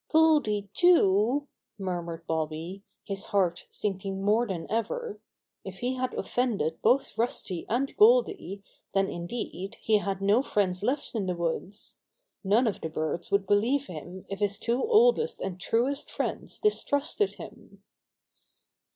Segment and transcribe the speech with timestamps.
[0.09, 1.47] "Goldy, too!"
[1.77, 5.19] murmured Bobby, his heart sinking more than ever.
[5.63, 8.63] If he had offended both Rusty and Goldy
[8.95, 11.97] then, indeed, he had no friends left in the woods.
[12.43, 17.35] None of the birds would believe him if his two oldest and truest friends distrusted
[17.35, 17.83] him.